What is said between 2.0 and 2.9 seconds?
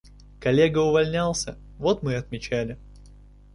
мы и отмечали.